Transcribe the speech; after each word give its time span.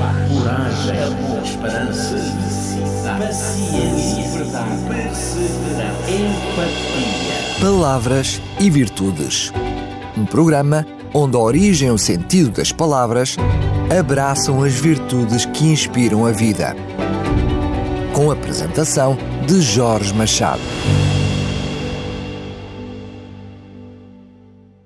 coragem, 0.00 1.02
amor, 1.02 1.42
esperança, 1.42 2.16
paciência, 3.18 4.38
verdade, 4.38 4.84
perseverança, 4.88 6.10
empatia. 6.10 7.60
Palavras 7.60 8.42
e 8.58 8.70
Virtudes. 8.70 9.52
Um 10.16 10.24
programa 10.24 10.86
onde 11.12 11.36
a 11.36 11.40
origem 11.40 11.88
e 11.88 11.92
o 11.92 11.98
sentido 11.98 12.50
das 12.50 12.72
palavras 12.72 13.36
abraçam 13.98 14.62
as 14.62 14.74
virtudes 14.74 15.44
que 15.46 15.64
inspiram 15.64 16.24
a 16.24 16.32
vida. 16.32 16.74
Com 18.14 18.30
a 18.30 18.34
apresentação 18.34 19.16
de 19.46 19.60
Jorge 19.60 20.14
Machado. 20.14 20.60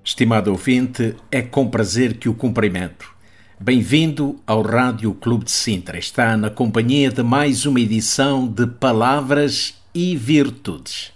Estimado 0.03 0.51
ouvinte, 0.51 1.17
é 1.31 1.43
com 1.43 1.69
prazer 1.69 2.19
que 2.19 2.29
o 2.29 2.35
cumprimento. 2.35 3.14
Bem-vindo 3.61 4.41
ao 4.45 4.63
Rádio 4.63 5.15
Clube 5.15 5.45
de 5.45 5.53
Sintra. 5.53 5.97
Está 5.97 6.37
na 6.37 6.51
companhia 6.51 7.09
de 7.09 7.23
mais 7.23 7.65
uma 7.65 7.79
edição 7.79 8.49
de 8.49 8.67
Palavras 8.67 9.75
e 9.95 10.17
Virtudes. 10.17 11.13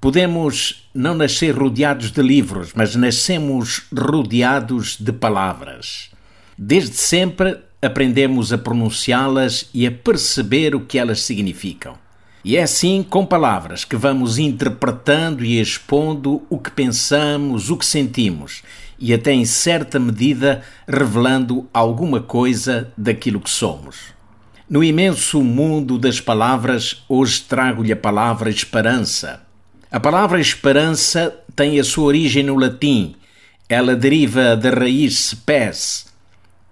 Podemos 0.00 0.88
não 0.94 1.14
nascer 1.14 1.54
rodeados 1.54 2.10
de 2.10 2.22
livros, 2.22 2.72
mas 2.74 2.96
nascemos 2.96 3.82
rodeados 3.94 4.96
de 4.98 5.12
palavras. 5.12 6.10
Desde 6.56 6.96
sempre 6.96 7.58
aprendemos 7.82 8.50
a 8.50 8.56
pronunciá-las 8.56 9.68
e 9.74 9.86
a 9.86 9.92
perceber 9.92 10.74
o 10.74 10.86
que 10.86 10.98
elas 10.98 11.20
significam. 11.20 11.98
E 12.44 12.58
é 12.58 12.62
assim, 12.62 13.02
com 13.02 13.24
palavras, 13.24 13.86
que 13.86 13.96
vamos 13.96 14.38
interpretando 14.38 15.42
e 15.42 15.58
expondo 15.58 16.42
o 16.50 16.58
que 16.58 16.70
pensamos, 16.70 17.70
o 17.70 17.76
que 17.76 17.86
sentimos 17.86 18.62
e, 18.98 19.14
até 19.14 19.32
em 19.32 19.44
certa 19.44 19.98
medida, 19.98 20.62
revelando 20.86 21.66
alguma 21.72 22.20
coisa 22.20 22.92
daquilo 22.96 23.40
que 23.40 23.50
somos. 23.50 24.12
No 24.68 24.84
imenso 24.84 25.42
mundo 25.42 25.98
das 25.98 26.20
palavras, 26.20 27.02
hoje 27.08 27.42
trago-lhe 27.42 27.92
a 27.92 27.96
palavra 27.96 28.50
esperança. 28.50 29.42
A 29.90 29.98
palavra 29.98 30.40
esperança 30.40 31.34
tem 31.56 31.78
a 31.80 31.84
sua 31.84 32.04
origem 32.04 32.42
no 32.42 32.56
latim. 32.56 33.14
Ela 33.68 33.96
deriva 33.96 34.56
da 34.56 34.70
raiz 34.70 35.30
spes, 35.30 36.06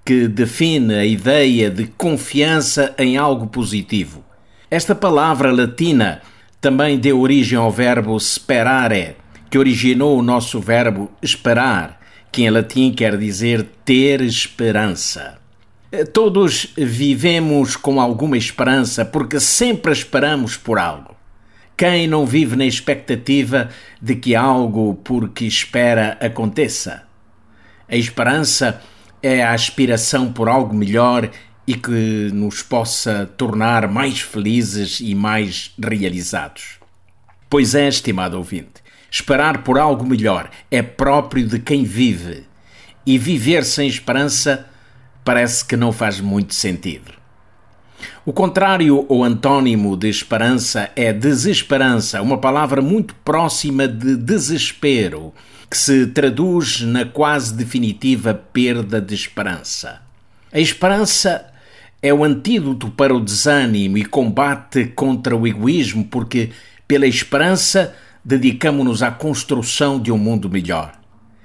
que 0.05 0.29
define 0.29 0.95
a 0.95 1.07
ideia 1.07 1.71
de 1.71 1.87
confiança 1.87 2.95
em 2.99 3.17
algo 3.17 3.47
positivo. 3.47 4.25
Esta 4.73 4.95
palavra 4.95 5.53
latina 5.53 6.23
também 6.59 6.99
deu 6.99 7.21
origem 7.21 7.59
ao 7.59 7.71
verbo 7.71 8.19
sperare, 8.19 9.17
que 9.51 9.59
originou 9.59 10.19
o 10.19 10.23
nosso 10.23 10.59
verbo 10.61 11.11
esperar, 11.21 12.01
que 12.33 12.45
em 12.45 12.49
latim 12.49 12.91
quer 12.91 13.19
dizer 13.19 13.69
ter 13.85 14.23
esperança. 14.23 15.37
Todos 16.15 16.73
vivemos 16.75 17.77
com 17.77 18.01
alguma 18.01 18.39
esperança 18.39 19.05
porque 19.05 19.39
sempre 19.39 19.93
esperamos 19.93 20.57
por 20.57 20.79
algo. 20.79 21.15
Quem 21.77 22.07
não 22.07 22.25
vive 22.25 22.57
na 22.57 22.65
expectativa 22.65 23.69
de 24.01 24.17
que 24.17 24.35
algo 24.35 24.95
por 25.05 25.29
que 25.29 25.45
espera 25.45 26.17
aconteça? 26.19 27.03
A 27.87 27.95
esperança 27.95 28.81
é 29.23 29.43
a 29.43 29.53
aspiração 29.53 30.33
por 30.33 30.49
algo 30.49 30.75
melhor 30.75 31.29
e 31.67 31.75
que 31.75 32.31
nos 32.33 32.63
possa 32.63 33.27
tornar 33.37 33.89
mais 33.89 34.21
felizes 34.21 35.01
e 35.01 35.15
mais 35.15 35.73
realizados. 35.81 36.79
Pois 37.49 37.75
é, 37.75 37.89
estimado 37.89 38.37
ouvinte, 38.37 38.83
esperar 39.11 39.63
por 39.63 39.79
algo 39.79 40.07
melhor 40.07 40.51
é 40.71 40.83
próprio 40.83 41.47
de 41.47 41.59
quem 41.59 41.85
vive, 41.85 42.45
e 43.05 43.19
viver 43.19 43.65
sem 43.65 43.89
esperança 43.89 44.67
parece 45.25 45.65
que 45.65 45.77
não 45.77 45.93
faz 45.93 46.21
muito 46.21 46.55
sentido. 46.55 47.13
O 48.25 48.33
contrário 48.33 49.05
ou 49.09 49.25
antônimo 49.25 49.97
de 49.97 50.09
esperança 50.09 50.91
é 50.97 51.13
desesperança, 51.13 52.23
uma 52.23 52.39
palavra 52.39 52.81
muito 52.81 53.15
próxima 53.17 53.87
de 53.87 54.17
desespero, 54.17 55.33
que 55.69 55.77
se 55.77 56.07
traduz 56.09 56.81
na 56.83 57.05
quase 57.05 57.55
definitiva 57.55 58.35
perda 58.35 59.01
de 59.01 59.15
esperança. 59.15 60.03
A 60.53 60.61
esperança 60.61 61.52
é 62.03 62.13
o 62.13 62.25
antídoto 62.25 62.91
para 62.91 63.15
o 63.15 63.21
desânimo 63.21 63.97
e 63.97 64.05
combate 64.05 64.87
contra 64.87 65.37
o 65.37 65.47
egoísmo, 65.47 66.05
porque, 66.05 66.51
pela 66.89 67.07
esperança, 67.07 67.95
dedicamos-nos 68.25 69.03
à 69.05 69.11
construção 69.13 70.01
de 70.01 70.11
um 70.11 70.19
mundo 70.19 70.51
melhor. 70.51 70.93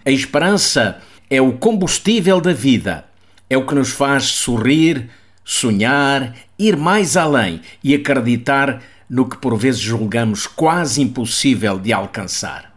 A 0.04 0.10
esperança 0.10 0.98
é 1.30 1.40
o 1.40 1.54
combustível 1.54 2.42
da 2.42 2.54
vida, 2.54 3.06
é 3.48 3.56
o 3.56 3.66
que 3.66 3.76
nos 3.76 3.90
faz 3.90 4.24
sorrir, 4.24 5.10
sonhar, 5.44 6.34
ir 6.58 6.76
mais 6.76 7.16
além 7.16 7.62
e 7.84 7.94
acreditar 7.94 8.82
no 9.10 9.30
que 9.30 9.38
por 9.38 9.56
vezes 9.56 9.80
julgamos 9.80 10.48
quase 10.48 11.02
impossível 11.02 11.80
de 11.80 11.94
alcançar. 11.94 12.74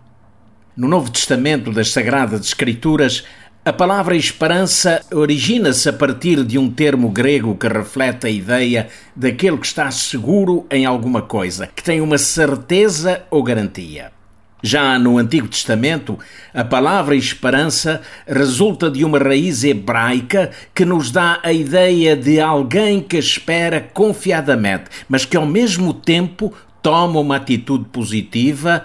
No 0.77 0.87
Novo 0.87 1.11
Testamento 1.11 1.73
das 1.73 1.91
Sagradas 1.91 2.43
Escrituras, 2.47 3.25
a 3.63 3.75
palavra 3.75 4.17
esperança 4.17 5.03
origina-se 5.13 5.87
a 5.87 5.93
partir 5.93 6.45
de 6.45 6.57
um 6.57 6.71
termo 6.71 7.11
grego 7.11 7.55
que 7.55 7.69
reflete 7.69 8.27
a 8.27 8.31
ideia 8.31 8.89
daquele 9.15 9.59
que 9.59 9.67
está 9.67 9.91
seguro 9.91 10.67
em 10.71 10.87
alguma 10.87 11.21
coisa, 11.21 11.67
que 11.67 11.83
tem 11.83 12.01
uma 12.01 12.17
certeza 12.17 13.23
ou 13.31 13.43
garantia. 13.43 14.13
Já 14.63 14.99
no 14.99 15.19
Antigo 15.19 15.47
Testamento, 15.47 16.19
a 16.55 16.65
palavra 16.65 17.15
esperança 17.15 18.01
resulta 18.27 18.91
de 18.91 19.05
uma 19.05 19.19
raiz 19.19 19.63
hebraica 19.63 20.51
que 20.75 20.87
nos 20.87 21.11
dá 21.11 21.39
a 21.43 21.53
ideia 21.53 22.17
de 22.17 22.41
alguém 22.41 23.01
que 23.01 23.19
espera 23.19 23.81
confiadamente, 23.93 24.85
mas 25.07 25.27
que 25.27 25.37
ao 25.37 25.47
mesmo 25.47 25.93
tempo 25.93 26.53
toma 26.83 27.21
uma 27.21 27.37
atitude 27.37 27.85
positiva, 27.91 28.85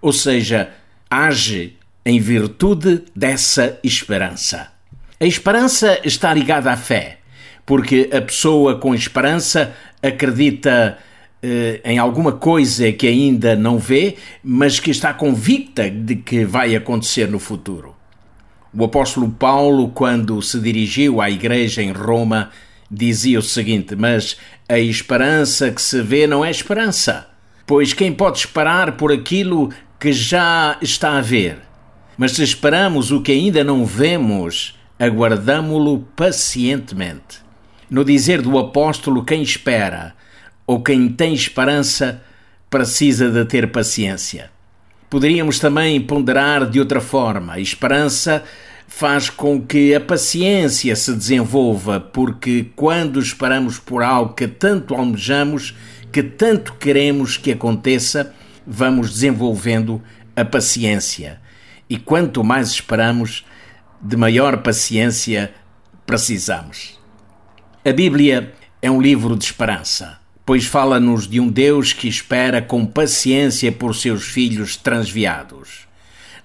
ou 0.00 0.12
seja, 0.12 0.70
age 1.10 1.79
em 2.04 2.18
virtude 2.18 3.04
dessa 3.14 3.78
esperança. 3.82 4.68
A 5.18 5.26
esperança 5.26 6.00
está 6.04 6.32
ligada 6.32 6.72
à 6.72 6.76
fé, 6.76 7.18
porque 7.66 8.08
a 8.12 8.20
pessoa 8.20 8.78
com 8.78 8.94
esperança 8.94 9.74
acredita 10.02 10.98
eh, 11.42 11.80
em 11.84 11.98
alguma 11.98 12.32
coisa 12.32 12.90
que 12.92 13.06
ainda 13.06 13.54
não 13.54 13.78
vê, 13.78 14.16
mas 14.42 14.80
que 14.80 14.90
está 14.90 15.12
convicta 15.12 15.90
de 15.90 16.16
que 16.16 16.44
vai 16.44 16.74
acontecer 16.74 17.28
no 17.28 17.38
futuro. 17.38 17.94
O 18.72 18.84
apóstolo 18.84 19.30
Paulo, 19.30 19.88
quando 19.88 20.40
se 20.42 20.58
dirigiu 20.60 21.20
à 21.20 21.30
igreja 21.30 21.82
em 21.82 21.92
Roma, 21.92 22.50
dizia 22.90 23.38
o 23.38 23.42
seguinte: 23.42 23.96
Mas 23.96 24.36
a 24.68 24.78
esperança 24.78 25.70
que 25.70 25.82
se 25.82 26.00
vê 26.02 26.26
não 26.26 26.44
é 26.44 26.50
esperança, 26.50 27.28
pois 27.66 27.92
quem 27.92 28.12
pode 28.12 28.38
esperar 28.38 28.92
por 28.92 29.12
aquilo 29.12 29.70
que 29.98 30.12
já 30.12 30.78
está 30.80 31.18
a 31.18 31.20
ver? 31.20 31.69
Mas 32.20 32.32
se 32.32 32.42
esperamos 32.42 33.10
o 33.10 33.22
que 33.22 33.32
ainda 33.32 33.64
não 33.64 33.86
vemos, 33.86 34.78
aguardamo-lo 34.98 36.00
pacientemente. 36.14 37.38
No 37.88 38.04
dizer 38.04 38.42
do 38.42 38.58
apóstolo, 38.58 39.24
quem 39.24 39.40
espera 39.40 40.14
ou 40.66 40.82
quem 40.82 41.08
tem 41.08 41.32
esperança 41.32 42.22
precisa 42.68 43.30
de 43.30 43.42
ter 43.46 43.72
paciência. 43.72 44.50
Poderíamos 45.08 45.58
também 45.58 45.98
ponderar 45.98 46.68
de 46.68 46.78
outra 46.78 47.00
forma. 47.00 47.54
A 47.54 47.58
esperança 47.58 48.44
faz 48.86 49.30
com 49.30 49.58
que 49.58 49.94
a 49.94 50.00
paciência 50.00 50.94
se 50.96 51.14
desenvolva, 51.14 52.00
porque 52.00 52.66
quando 52.76 53.18
esperamos 53.18 53.78
por 53.78 54.02
algo 54.02 54.34
que 54.34 54.46
tanto 54.46 54.94
almejamos, 54.94 55.74
que 56.12 56.22
tanto 56.22 56.74
queremos 56.74 57.38
que 57.38 57.52
aconteça, 57.52 58.34
vamos 58.66 59.10
desenvolvendo 59.10 60.02
a 60.36 60.44
paciência 60.44 61.40
e 61.90 61.96
quanto 61.98 62.44
mais 62.44 62.68
esperamos, 62.68 63.44
de 64.00 64.16
maior 64.16 64.58
paciência 64.58 65.52
precisamos. 66.06 67.00
A 67.84 67.92
Bíblia 67.92 68.54
é 68.80 68.88
um 68.88 69.02
livro 69.02 69.36
de 69.36 69.44
esperança, 69.44 70.20
pois 70.46 70.64
fala-nos 70.64 71.26
de 71.26 71.40
um 71.40 71.48
Deus 71.48 71.92
que 71.92 72.06
espera 72.06 72.62
com 72.62 72.86
paciência 72.86 73.72
por 73.72 73.96
seus 73.96 74.22
filhos 74.22 74.76
transviados. 74.76 75.88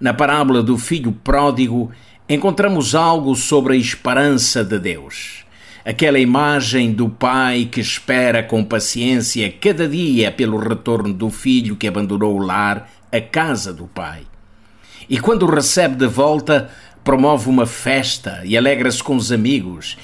Na 0.01 0.15
parábola 0.15 0.63
do 0.63 0.79
filho 0.79 1.11
pródigo, 1.11 1.91
encontramos 2.27 2.95
algo 2.95 3.35
sobre 3.35 3.75
a 3.75 3.77
esperança 3.77 4.63
de 4.63 4.79
Deus. 4.79 5.45
Aquela 5.85 6.17
imagem 6.17 6.91
do 6.91 7.07
pai 7.07 7.69
que 7.71 7.79
espera 7.79 8.41
com 8.41 8.63
paciência 8.63 9.53
cada 9.61 9.87
dia 9.87 10.31
pelo 10.31 10.57
retorno 10.57 11.13
do 11.13 11.29
filho 11.29 11.75
que 11.75 11.87
abandonou 11.87 12.35
o 12.35 12.43
lar, 12.43 12.89
a 13.11 13.21
casa 13.21 13.71
do 13.71 13.85
pai 13.85 14.23
e 15.09 15.19
quando 15.19 15.43
o 15.43 15.49
recebe 15.49 15.95
de 15.95 16.07
volta, 16.07 16.69
promove 17.03 17.49
uma 17.49 17.65
festa 17.65 18.41
e 18.43 18.57
alegra-se 18.57 19.03
com 19.03 19.15
os 19.15 19.31
amigos, 19.31 19.97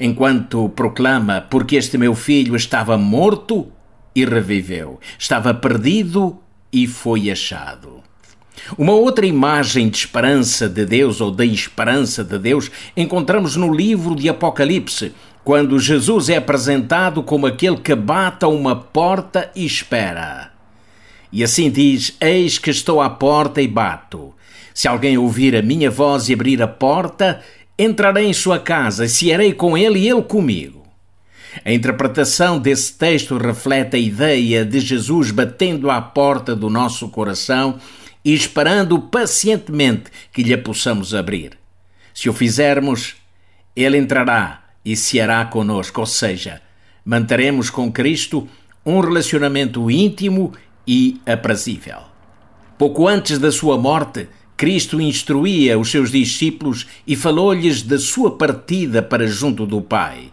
enquanto 0.00 0.68
proclama: 0.70 1.46
Porque 1.50 1.76
este 1.76 1.98
meu 1.98 2.14
filho 2.14 2.56
estava 2.56 2.96
morto 2.96 3.68
e 4.14 4.24
reviveu, 4.24 4.98
estava 5.18 5.52
perdido 5.52 6.38
e 6.72 6.86
foi 6.86 7.30
achado. 7.30 8.02
Uma 8.76 8.92
outra 8.92 9.26
imagem 9.26 9.88
de 9.88 9.98
esperança 9.98 10.68
de 10.68 10.84
Deus 10.84 11.20
ou 11.20 11.30
da 11.30 11.44
esperança 11.44 12.24
de 12.24 12.38
Deus 12.38 12.70
encontramos 12.96 13.54
no 13.54 13.72
livro 13.72 14.16
de 14.16 14.28
Apocalipse, 14.28 15.12
quando 15.44 15.78
Jesus 15.78 16.28
é 16.28 16.36
apresentado 16.36 17.22
como 17.22 17.46
aquele 17.46 17.76
que 17.76 17.94
bate 17.94 18.44
a 18.44 18.48
uma 18.48 18.74
porta 18.74 19.50
e 19.54 19.64
espera. 19.64 20.50
E 21.30 21.44
assim 21.44 21.70
diz: 21.70 22.16
Eis 22.20 22.58
que 22.58 22.70
estou 22.70 23.00
à 23.00 23.08
porta 23.08 23.62
e 23.62 23.68
bato. 23.68 24.34
Se 24.76 24.86
alguém 24.86 25.16
ouvir 25.16 25.56
a 25.56 25.62
minha 25.62 25.90
voz 25.90 26.28
e 26.28 26.34
abrir 26.34 26.60
a 26.60 26.68
porta, 26.68 27.40
entrarei 27.78 28.26
em 28.26 28.34
sua 28.34 28.58
casa, 28.58 29.06
e 29.06 29.08
cearei 29.08 29.54
com 29.54 29.74
ele 29.74 30.00
e 30.00 30.06
ele 30.06 30.20
comigo. 30.20 30.86
A 31.64 31.72
interpretação 31.72 32.58
desse 32.58 32.92
texto 32.92 33.38
reflete 33.38 33.96
a 33.96 33.98
ideia 33.98 34.66
de 34.66 34.78
Jesus 34.78 35.30
batendo 35.30 35.90
à 35.90 36.02
porta 36.02 36.54
do 36.54 36.68
nosso 36.68 37.08
coração 37.08 37.78
e 38.22 38.34
esperando 38.34 39.00
pacientemente 39.00 40.10
que 40.30 40.42
lhe 40.42 40.54
possamos 40.58 41.14
abrir. 41.14 41.52
Se 42.12 42.28
o 42.28 42.34
fizermos, 42.34 43.16
ele 43.74 43.96
entrará 43.96 44.62
e 44.84 44.94
se 44.94 45.18
hará 45.18 45.42
conosco, 45.46 46.02
ou 46.02 46.06
seja, 46.06 46.60
manteremos 47.02 47.70
com 47.70 47.90
Cristo 47.90 48.46
um 48.84 49.00
relacionamento 49.00 49.90
íntimo 49.90 50.52
e 50.86 51.18
aprazível. 51.24 52.00
Pouco 52.76 53.08
antes 53.08 53.38
da 53.38 53.50
sua 53.50 53.78
morte, 53.78 54.28
Cristo 54.56 55.00
instruía 55.00 55.78
os 55.78 55.90
seus 55.90 56.10
discípulos 56.10 56.86
e 57.06 57.14
falou-lhes 57.14 57.82
da 57.82 57.98
sua 57.98 58.36
partida 58.36 59.02
para 59.02 59.26
junto 59.26 59.66
do 59.66 59.80
Pai. 59.80 60.30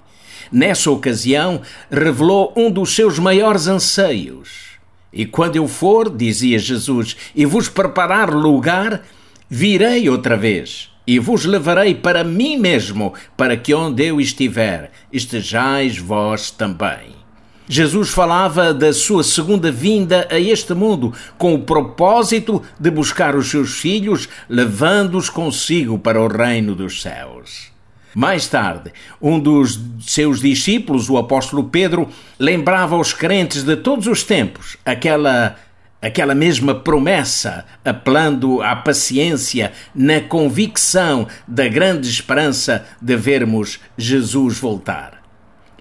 Nessa 0.51 0.91
ocasião, 0.91 1.61
revelou 1.89 2.53
um 2.55 2.71
dos 2.71 2.95
seus 2.95 3.19
maiores 3.19 3.67
anseios. 3.67 4.73
E 5.11 5.25
quando 5.25 5.55
eu 5.55 5.67
for, 5.67 6.09
dizia 6.09 6.57
Jesus, 6.57 7.15
e 7.35 7.45
vos 7.45 7.67
preparar 7.67 8.33
lugar, 8.33 9.03
virei 9.49 10.09
outra 10.09 10.37
vez 10.37 10.93
e 11.05 11.19
vos 11.19 11.45
levarei 11.45 11.93
para 11.93 12.23
mim 12.23 12.57
mesmo, 12.57 13.13
para 13.35 13.57
que 13.57 13.73
onde 13.73 14.05
eu 14.05 14.21
estiver, 14.21 14.91
estejais 15.11 15.97
vós 15.97 16.49
também. 16.49 17.22
Jesus 17.67 18.09
falava 18.09 18.73
da 18.73 18.91
sua 18.91 19.23
segunda 19.23 19.71
vinda 19.71 20.27
a 20.29 20.39
este 20.39 20.73
mundo 20.73 21.13
com 21.37 21.53
o 21.53 21.61
propósito 21.63 22.61
de 22.79 22.91
buscar 22.91 23.35
os 23.35 23.49
seus 23.49 23.77
filhos, 23.79 24.27
levando-os 24.49 25.29
consigo 25.29 25.97
para 25.97 26.21
o 26.21 26.27
reino 26.27 26.75
dos 26.75 27.01
céus. 27.01 27.71
Mais 28.13 28.47
tarde, 28.47 28.91
um 29.21 29.39
dos 29.39 29.79
seus 30.01 30.39
discípulos, 30.39 31.09
o 31.09 31.17
apóstolo 31.17 31.63
Pedro, 31.63 32.07
lembrava 32.37 32.95
aos 32.95 33.13
crentes 33.13 33.63
de 33.63 33.75
todos 33.75 34.07
os 34.07 34.23
tempos 34.23 34.77
aquela 34.85 35.55
aquela 36.01 36.35
mesma 36.35 36.75
promessa, 36.75 37.63
apelando 37.85 38.61
à 38.61 38.75
paciência 38.75 39.71
na 39.95 40.19
convicção 40.19 41.25
da 41.47 41.65
grande 41.69 42.09
esperança 42.09 42.85
de 43.01 43.15
vermos 43.15 43.79
Jesus 43.97 44.59
voltar. 44.59 45.22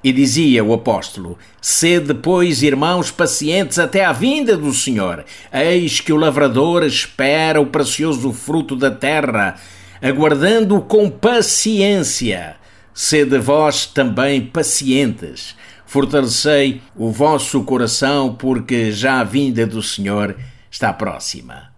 E 0.03 0.13
dizia 0.13 0.65
o 0.65 0.73
apóstolo: 0.73 1.39
Sede, 1.61 2.15
pois, 2.15 2.63
irmãos, 2.63 3.11
pacientes 3.11 3.79
até 3.79 4.05
à 4.05 4.13
vinda 4.13 4.57
do 4.57 4.73
Senhor. 4.73 5.25
Eis 5.53 6.01
que 6.01 6.13
o 6.13 6.17
lavrador 6.17 6.85
espera 6.85 7.61
o 7.61 7.67
precioso 7.67 8.33
fruto 8.33 8.75
da 8.75 8.91
terra, 8.91 9.57
aguardando 10.01 10.81
com 10.81 11.09
paciência. 11.09 12.57
Sede 12.95 13.39
vós 13.39 13.87
também 13.87 14.43
pacientes 14.43 15.57
Fortalecei 15.93 16.81
o 16.97 17.11
vosso 17.11 17.63
coração, 17.65 18.35
porque 18.35 18.91
já 18.91 19.21
a 19.21 19.25
vinda 19.25 19.67
do 19.67 19.83
Senhor 19.83 20.35
está 20.71 20.91
próxima. 20.91 21.71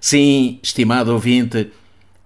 Sim, 0.00 0.58
estimado 0.62 1.12
ouvinte, 1.12 1.70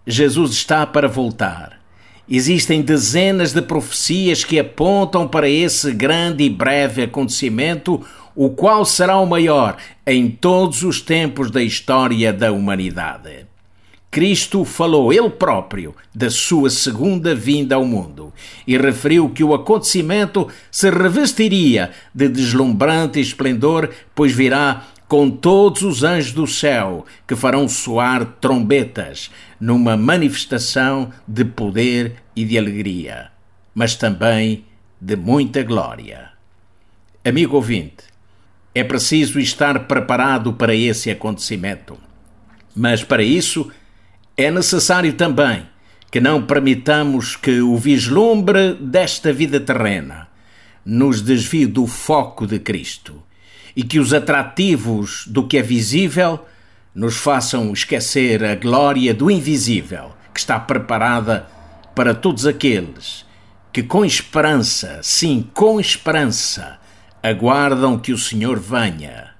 Jesus 0.06 0.52
está 0.52 0.86
para 0.86 1.08
voltar. 1.08 1.80
Existem 2.28 2.80
dezenas 2.80 3.52
de 3.52 3.60
profecias 3.60 4.44
que 4.44 4.58
apontam 4.58 5.28
para 5.28 5.48
esse 5.48 5.92
grande 5.92 6.44
e 6.44 6.50
breve 6.50 7.02
acontecimento, 7.02 8.00
o 8.34 8.50
qual 8.50 8.84
será 8.84 9.18
o 9.18 9.26
maior 9.26 9.76
em 10.06 10.30
todos 10.30 10.82
os 10.82 11.00
tempos 11.00 11.50
da 11.50 11.62
história 11.62 12.32
da 12.32 12.50
humanidade. 12.50 13.46
Cristo 14.10 14.64
falou 14.64 15.12
ele 15.12 15.28
próprio 15.28 15.92
da 16.14 16.30
sua 16.30 16.70
segunda 16.70 17.34
vinda 17.34 17.74
ao 17.74 17.84
mundo 17.84 18.32
e 18.64 18.78
referiu 18.78 19.28
que 19.28 19.42
o 19.42 19.52
acontecimento 19.52 20.46
se 20.70 20.88
revestiria 20.88 21.90
de 22.14 22.28
deslumbrante 22.28 23.20
esplendor, 23.20 23.90
pois 24.14 24.32
virá 24.32 24.84
com 25.14 25.30
todos 25.30 25.82
os 25.82 26.02
anjos 26.02 26.32
do 26.32 26.44
céu 26.44 27.06
que 27.24 27.36
farão 27.36 27.68
soar 27.68 28.24
trombetas 28.40 29.30
numa 29.60 29.96
manifestação 29.96 31.12
de 31.24 31.44
poder 31.44 32.16
e 32.34 32.44
de 32.44 32.58
alegria, 32.58 33.30
mas 33.72 33.94
também 33.94 34.64
de 35.00 35.14
muita 35.14 35.62
glória. 35.62 36.30
Amigo 37.24 37.54
ouvinte, 37.54 38.02
é 38.74 38.82
preciso 38.82 39.38
estar 39.38 39.86
preparado 39.86 40.52
para 40.54 40.74
esse 40.74 41.12
acontecimento. 41.12 41.96
Mas 42.74 43.04
para 43.04 43.22
isso, 43.22 43.70
é 44.36 44.50
necessário 44.50 45.12
também 45.12 45.64
que 46.10 46.20
não 46.20 46.42
permitamos 46.42 47.36
que 47.36 47.60
o 47.60 47.76
vislumbre 47.76 48.74
desta 48.80 49.32
vida 49.32 49.60
terrena 49.60 50.26
nos 50.84 51.22
desvie 51.22 51.66
do 51.66 51.86
foco 51.86 52.48
de 52.48 52.58
Cristo 52.58 53.22
e 53.76 53.82
que 53.82 53.98
os 53.98 54.12
atrativos 54.12 55.26
do 55.26 55.46
que 55.46 55.58
é 55.58 55.62
visível 55.62 56.44
nos 56.94 57.16
façam 57.16 57.72
esquecer 57.72 58.44
a 58.44 58.54
glória 58.54 59.12
do 59.12 59.30
invisível 59.30 60.12
que 60.32 60.40
está 60.40 60.58
preparada 60.60 61.46
para 61.94 62.14
todos 62.14 62.46
aqueles 62.46 63.24
que 63.74 63.82
com 63.82 64.04
esperança, 64.04 65.00
sim, 65.02 65.50
com 65.52 65.80
esperança, 65.80 66.78
aguardam 67.20 67.98
que 67.98 68.12
o 68.12 68.18
Senhor 68.18 68.56
venha. 68.60 69.30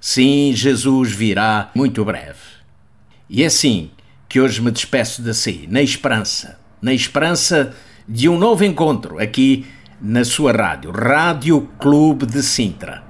Sim, 0.00 0.52
Jesus 0.54 1.10
virá 1.10 1.72
muito 1.74 2.04
breve. 2.04 2.38
E 3.28 3.44
assim, 3.44 3.90
que 4.28 4.40
hoje 4.40 4.62
me 4.62 4.70
despeço 4.70 5.20
de 5.20 5.34
si, 5.34 5.66
na 5.68 5.82
esperança, 5.82 6.56
na 6.80 6.94
esperança 6.94 7.74
de 8.08 8.28
um 8.28 8.38
novo 8.38 8.64
encontro 8.64 9.18
aqui 9.18 9.66
na 10.00 10.24
sua 10.24 10.52
rádio, 10.52 10.92
Rádio 10.92 11.68
Clube 11.76 12.26
de 12.26 12.44
Sintra. 12.44 13.03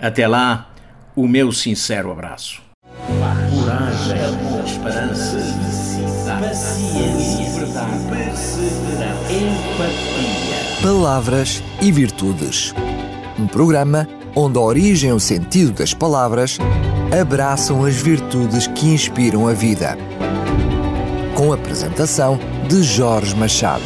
Até 0.00 0.28
lá, 0.28 0.68
o 1.16 1.26
meu 1.26 1.50
sincero 1.50 2.12
abraço. 2.12 2.62
Coragem, 3.06 4.16
esperança, 4.64 5.38
paciência, 6.40 7.66
perseverança, 8.08 9.32
empatia. 9.32 10.82
Palavras 10.82 11.62
e 11.82 11.90
virtudes. 11.90 12.72
Um 13.38 13.46
programa 13.46 14.06
onde 14.36 14.58
a 14.58 14.62
origem 14.62 15.10
e 15.10 15.12
o 15.12 15.18
sentido 15.18 15.72
das 15.72 15.92
palavras 15.92 16.58
abraçam 17.20 17.84
as 17.84 17.96
virtudes 17.96 18.68
que 18.68 18.86
inspiram 18.86 19.48
a 19.48 19.52
vida 19.52 19.96
com 21.34 21.52
a 21.52 21.54
apresentação 21.54 22.38
de 22.68 22.82
Jorge 22.82 23.34
Machado. 23.36 23.84